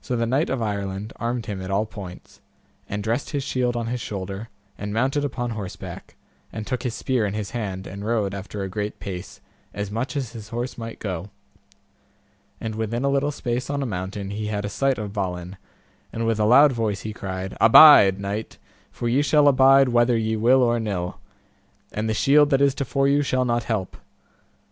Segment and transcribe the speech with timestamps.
[0.00, 2.40] So the knight of Ireland armed him at all points,
[2.88, 6.16] and dressed his shield on his shoulder, and mounted upon horseback,
[6.52, 9.40] and took his spear in his hand, and rode after a great pace,
[9.72, 11.30] as much as his horse might go;
[12.60, 15.56] and within a little space on a mountain he had a sight of Balin,
[16.12, 18.58] and with a loud voice he cried, Abide, knight,
[18.90, 21.20] for ye shall abide whether ye will or nill,
[21.92, 23.96] and the shield that is to fore you shall not help.